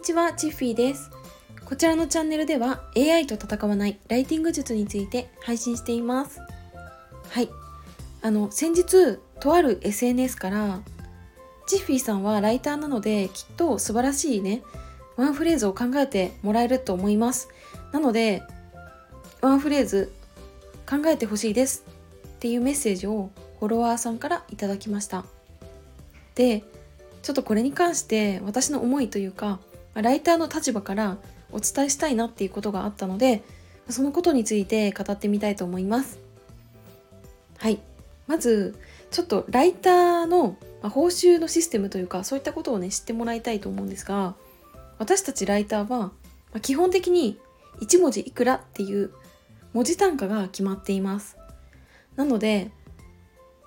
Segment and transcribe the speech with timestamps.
[0.00, 1.10] ちは、チッフィーです。
[1.64, 6.40] こちらのチャンネルでは AI と戦わないライティング術について配信しています。
[7.28, 7.50] はい。
[8.22, 10.80] あの、先日、とある SNS から、
[11.66, 14.62] チッフィーさんはライターなので、きっと素晴らしいね、
[15.16, 17.48] ワンフレーズを考えてもらえると思います。
[17.92, 18.42] なので、
[19.42, 20.12] ワンフレーズ
[20.88, 21.84] 考えてほしいです
[22.26, 25.24] っていうメッセージをフォロワーさんからいただきました。
[26.34, 26.64] で、
[27.22, 29.60] ちょっとこれに関して私の思いというか、
[29.94, 31.18] ライターの立場から
[31.52, 33.42] お伝えしたいなっていうことがあったので、
[33.88, 36.18] そのことについて語ってみたいと思います。
[37.58, 37.78] はい。
[38.26, 38.78] まず、
[39.10, 44.34] ちょっとライターの報酬のシステムというか、そういったことをね、知ってもらいたいと思うんですが、
[44.98, 46.12] 私たちライターは、
[46.62, 47.38] 基本的に
[47.80, 49.10] 1文字いくらっていう
[49.72, 51.36] 文字単価が決まっています。
[52.16, 52.70] なので、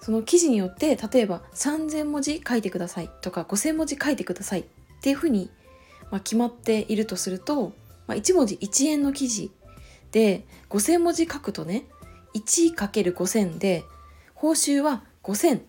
[0.00, 4.64] その記事によって例えば3000文字書いてくださいとか5000文字書いてくださいっ
[5.02, 5.50] ていうふうに、
[6.10, 7.72] まあ、決まっているとすると、
[8.06, 9.50] まあ、1文字1円の記事
[10.12, 11.84] で5000文字書くとね
[12.34, 13.84] 1×5000 で
[14.34, 15.60] 報酬は5000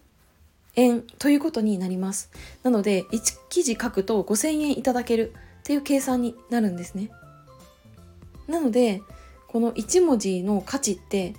[0.75, 2.31] 円ということになります
[2.63, 7.11] なので1記事書くと5000円いただけるっていう計算になるんですね
[8.47, 9.01] なので
[9.47, 11.33] この1文字の価値って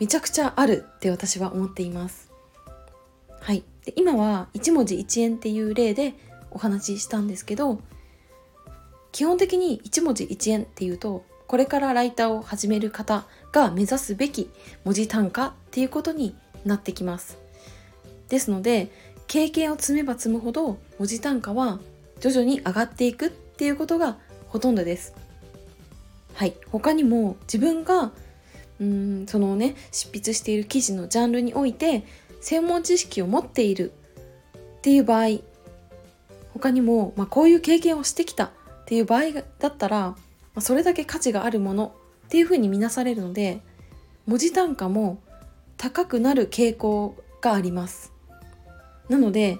[0.00, 2.30] めちゃくちゃあるって私は思っています。
[3.40, 3.62] はい。
[3.84, 6.14] で今は1文字1円っていう例で
[6.56, 7.78] お話ししたんですけど、
[9.12, 14.50] 基本的に1文字1円っていうと、これからライターを始める方が目指すべき
[14.84, 16.34] 文字単価っていうことに
[16.64, 17.36] なってきます。
[18.30, 18.90] ですので、
[19.26, 21.78] 経験を積めば積むほど文字単価は
[22.20, 24.16] 徐々に上がっていくっていうことが
[24.48, 25.14] ほとんどです。
[26.32, 26.54] はい。
[26.72, 28.12] 他にも自分が
[28.80, 32.04] うんそのね執筆している記事のジャンルにおいて
[32.40, 33.92] 専門知識を持っている
[34.78, 35.40] っていう場合
[36.56, 38.50] 他にも、まあ、こういう経験をしてきたっ
[38.86, 40.16] ていう場合だったら、ま
[40.56, 41.94] あ、それだけ価値があるもの
[42.26, 43.60] っていうふうに見なされるので
[44.26, 45.20] 文字単価も
[45.76, 48.12] 高くなる傾向があります
[49.10, 49.58] なので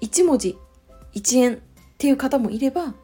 [0.00, 0.56] 1文字
[1.14, 1.58] 1円っ
[1.98, 2.94] ていう方もいれば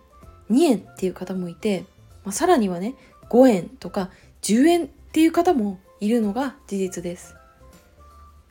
[0.50, 1.84] 2円っていう方もいて、
[2.24, 2.94] まあ、さらにはね
[3.28, 7.36] 5円とか10円っていう方もいるのが事実です。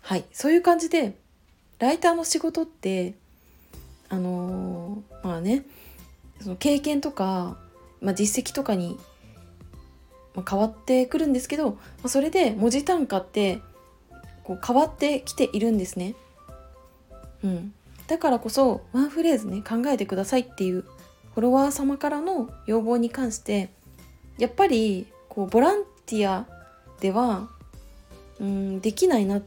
[0.01, 1.17] はい、そういう感じで
[1.79, 3.15] ライターの仕事って
[4.11, 5.65] あのー、まあね
[6.41, 7.57] その経験とか、
[8.01, 8.99] まあ、実績とかに、
[10.35, 13.61] ま、変わってくるんですけど、まあ、それで文字単価って
[14.43, 16.15] こう変わってきているんですね。
[17.43, 17.73] うん、
[18.07, 23.69] だからこそワンフレーズね考えてくださいっていうフォロワー様からの要望に関して
[24.37, 26.45] やっぱりこうボランティア
[26.99, 27.47] では
[28.39, 29.43] うんできないなっ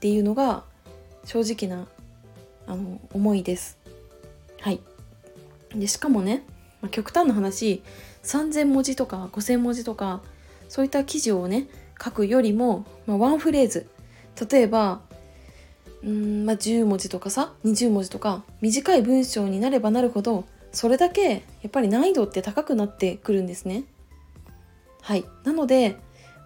[0.00, 0.64] ていうのが
[1.24, 1.86] 正直な
[2.66, 3.78] あの思いです。
[4.60, 4.80] はい、
[5.74, 6.44] でしかもね、
[6.80, 7.82] まあ、極端な話
[8.22, 10.22] 3,000文字とか5,000文字とか
[10.68, 11.68] そういった記事をね
[12.02, 13.86] 書くよりも、まあ、ワンフレーズ
[14.50, 15.00] 例えば
[16.02, 21.38] うん、まあ、10文字とかさ20文字とか短い文章になればなるほどそれだけや
[21.68, 23.84] っぱり難易度って高くなってくるんですね。
[25.00, 25.96] はい、なので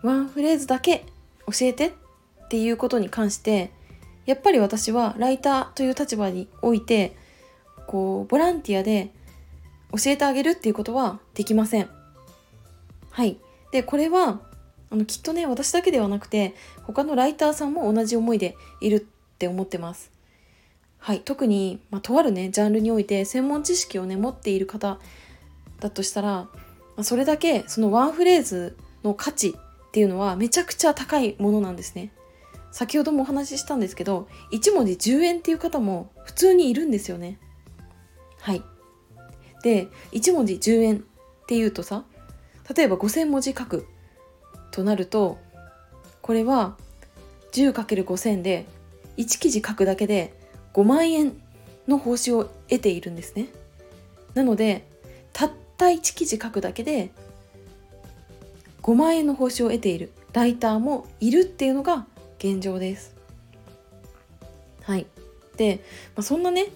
[0.03, 1.05] ワンフレーズだけ
[1.47, 1.93] 教えてっ
[2.49, 3.73] ていうことに関して
[4.27, 7.17] やっぱり私はライターという立場において
[7.87, 9.13] こうボランティアで
[9.93, 11.89] 教えてあげるっていうことはできません。
[13.11, 13.39] はい。
[13.73, 14.41] で、これは
[14.91, 19.01] あのきっとね私だけではなくて他のライターさんも同じ思いでいるっ
[19.39, 20.11] て思ってます。
[20.99, 24.99] はい、特に、まあ、とあるねジャンルにおいて専門知識をね持っている方
[25.79, 26.49] だとしたら
[27.03, 32.13] それだけそのワンフレーズの価値っていうのはめちゃくちゃ高いものなんですね。
[32.73, 37.39] 先ほどもお話ししたんですけど1文字10円っていう方も普通にいるんですよね。
[38.41, 38.63] はい。
[39.63, 41.01] で1文字10円っ
[41.47, 42.05] ていうとさ
[42.75, 43.87] 例えば5,000文字書く
[44.71, 45.39] となると
[46.23, 46.77] これは
[47.53, 48.67] 10×5000 で
[49.17, 50.33] 1記事書くだけで
[50.73, 51.41] 5万円
[51.89, 53.49] の報酬を得ているんですね。
[54.35, 54.89] なので
[55.33, 57.11] たった1記事書くだけで
[58.83, 62.07] 5万円の報酬を得ているライターもいるっていうのが
[62.41, 63.15] 現状です。
[64.83, 65.07] はい。
[65.57, 65.85] で、
[66.17, 66.67] まあ、そんなね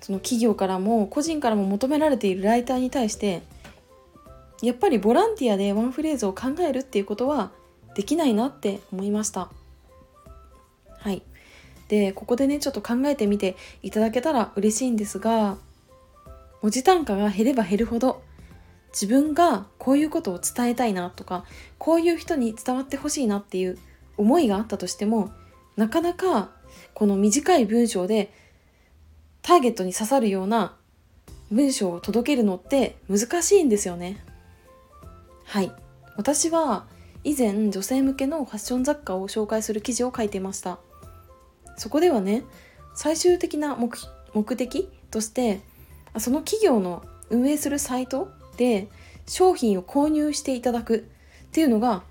[0.00, 3.42] その企業からも個人からも求められているライターに対して
[4.62, 7.52] やっぱりボランティアでワンフレーズを考えるっていうことは
[7.94, 9.50] できないなって思いました。
[10.98, 11.22] はい。
[11.88, 15.58] で、ここでね、ちょっと考えてみていただけたら嬉しいんですが、
[16.62, 18.22] 文字単価が減れば減るほど
[18.92, 21.44] 自分がこういうことを伝えたいなとか
[21.76, 23.78] こういう人に伝わってほしいなっていう
[24.16, 25.32] 思いがあったとしても
[25.76, 26.50] なかなか
[26.94, 28.32] この短い文章で
[29.42, 30.76] ターゲットに刺さるような
[31.50, 34.24] 文章を届けるのって難しいんですよね。
[35.44, 35.72] はい。
[36.16, 36.86] 私は
[37.24, 40.78] 以前女性向けのファッション雑貨を紹介する記事を書いてました。
[41.76, 42.44] そこではね
[42.94, 43.90] 最終的な目
[44.34, 45.60] 目的として
[46.18, 48.88] その企業の運営するサイトで
[49.26, 51.06] 商品を購入していただく
[51.48, 52.02] っていうのが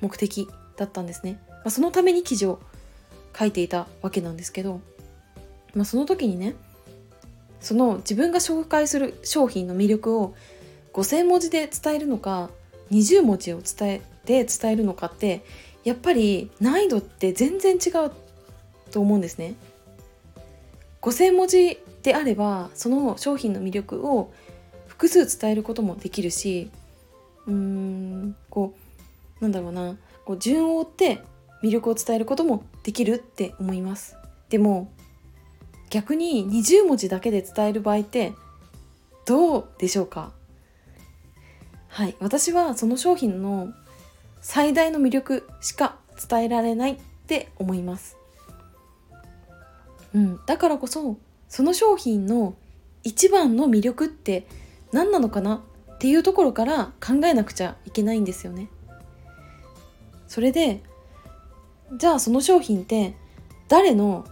[0.00, 2.60] 目的だったんですね、まあ、そのために記事を
[3.38, 4.80] 書いていたわけなんですけど、
[5.74, 6.54] まあ、その時にね
[7.60, 10.34] その自分が紹介する商品の魅力を
[10.94, 12.48] 5,000文字で伝えるのか
[12.90, 15.44] 20文字を伝えて伝えるのかって
[15.84, 18.12] やっぱり難易度って全然違う
[18.90, 19.54] と思うんですね。
[21.02, 24.32] 5,000文字であればその商品の魅力を
[24.86, 26.70] 複数伝えることもできるし
[27.46, 28.72] うーんこ
[29.38, 31.22] うなんだろうなこう順を追って
[31.62, 34.16] 魅力を伝えることもできるって思います。
[34.48, 34.92] でも
[35.90, 38.32] 逆に20文字だけで伝える場合って
[39.24, 40.32] どうでしょうか？
[41.88, 42.16] はい。
[42.20, 43.72] 私はその商品の
[44.40, 45.96] 最大の魅力しか
[46.28, 46.96] 伝えられないっ
[47.26, 48.16] て思います。
[50.14, 51.18] うん、だからこそ
[51.48, 52.54] その商品の
[53.04, 54.46] 一番の魅力って
[54.92, 55.62] 何なのかな
[55.94, 58.68] っていうところから考えなくちゃいけないんですよね。
[60.26, 60.82] それで
[61.96, 63.14] じゃあその商品って
[63.68, 64.26] 誰の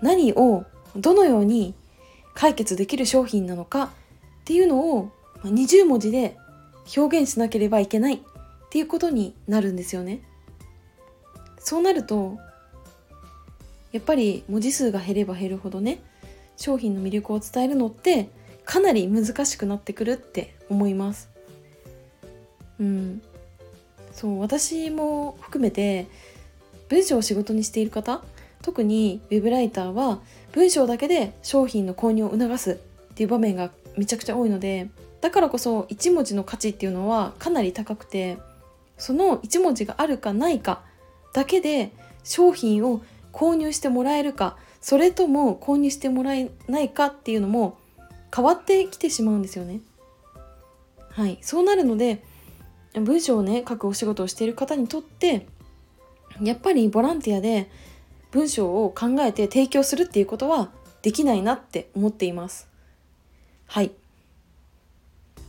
[0.00, 0.64] 何を
[0.96, 1.74] どのように
[2.34, 3.90] 解決できる商品なのかっ
[4.44, 5.10] ていうのを
[5.44, 6.36] 20文字で
[6.96, 8.20] 表現しなければいけないっ
[8.70, 10.22] ていうことになるんですよね。
[11.58, 12.38] そうなると
[13.92, 16.00] やっぱり文字数が減れば減るほどね
[16.56, 18.28] 商品の魅力を伝えるのって
[18.64, 21.30] かなり難しくなってくるって思います。
[22.78, 23.22] うん、
[24.12, 26.06] そう私も含めて
[26.88, 28.22] 文章を仕事にしている方
[28.62, 30.20] 特にウェブライターは
[30.52, 34.88] 文章だけで商品の購入を促すっていう場面がめちゃくちゃ多いので
[35.20, 38.38] だからこそ1文字の価値っていうのはかなり高くて
[38.96, 40.82] その1文字があるかないか
[41.32, 41.92] だけで
[42.24, 43.02] 商品を
[43.32, 47.78] 購入してもらえるかそれとも購入してもらえないかっていうのも
[48.34, 49.80] 変わってきてしまうんですよね。
[51.10, 52.22] はい、そうなるので
[52.94, 55.46] 文章をね書くお仕事をしている方にとって
[56.42, 57.70] やっぱりボランティアで
[58.30, 60.70] 文章を考えて提供するっていうことは
[61.02, 62.68] できないなって思っています。
[63.66, 63.92] はい。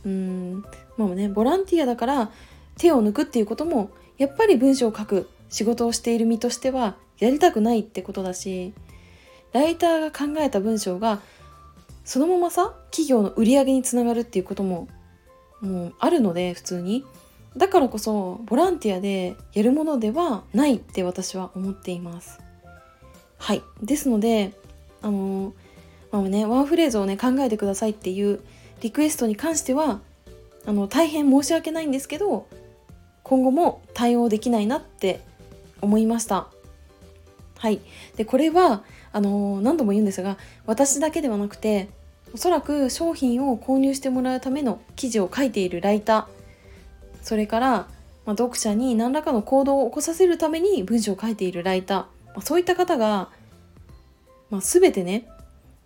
[0.04, 0.64] うん
[0.96, 2.30] まあねボランティアだから
[2.78, 8.72] 手を抜くっていうこともやっぱり文章を書く仕事をしている身としてはやりたくないってことだし
[9.52, 11.20] ライターが考えた文章が
[12.04, 14.88] そのままさ企業の売り上げにつながるっていうことも
[15.60, 17.04] もうあるので普通に
[17.56, 22.40] だからこそボランティアでやるものではないって私は思っています。
[23.38, 23.62] はい。
[23.82, 24.52] ですので
[25.02, 25.52] あの
[26.12, 28.40] まあねワンフレーズをね考えてくださいっていう
[28.80, 30.00] リクエストに関しては
[30.66, 32.46] あの大変申し訳ないんですけど
[33.22, 35.20] 今後も対応できないなって
[35.80, 36.48] 思いました。
[37.58, 37.80] はい、
[38.16, 38.82] でこれは
[39.12, 41.90] あの何度も言うんですが私だけではなくて
[42.32, 46.39] おそらく商品を購入してもらうための記事を書いているライター
[47.22, 47.70] それから、
[48.26, 52.06] まあ、読者に何らかの行動を起こさせるために文章を書いているライター、ま
[52.36, 53.28] あ、そういった方が、
[54.50, 55.28] まあ、全てね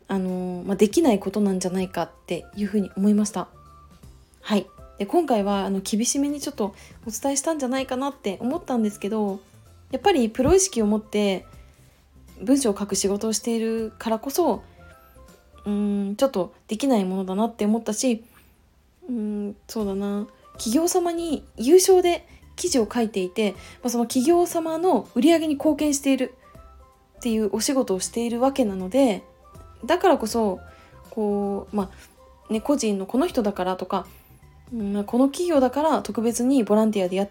[0.06, 3.48] あのまあ、できないことなんじゃないかっていうふうに思いました。
[4.42, 4.66] はい。
[4.98, 6.74] で今回はあの厳しめにちょっと
[7.06, 9.40] お伝えしたんじゃないかなって思ったんですけど
[9.90, 11.46] やっぱりプロ意識を持って
[12.40, 14.62] 文章を書く仕事をしているからこそ
[15.64, 18.22] うんちょっとできないものだなって思ったし
[19.08, 20.28] うんそうだな。
[20.54, 26.34] 企業様に優勝で記事を書いていて、まあ、その企業様の売り上げに貢献している
[27.18, 29.22] っていうお仕事をしているわけなので
[29.84, 30.60] だからこそ
[31.10, 31.90] こうま
[32.48, 34.06] あね個人のこの人だからとか、
[34.72, 37.28] うん、この企業だから特別にボランティアでやっ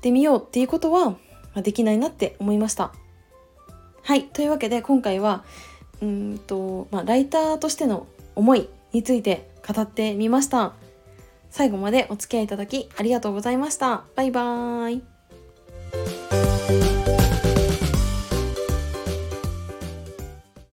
[0.00, 1.16] てみようっていうことは
[1.62, 2.92] できないなって思いました。
[4.02, 4.24] はい。
[4.24, 5.44] というわけで今回は、
[6.00, 8.06] うんと、まあ、ライターとしての
[8.36, 10.72] 思いについて語ってみました。
[11.50, 14.04] 最後までお付き合いいただきありがとうございました。
[14.14, 15.17] バイバーイ。